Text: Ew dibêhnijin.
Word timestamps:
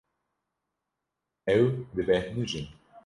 Ew 1.55 1.63
dibêhnijin. 1.95 2.67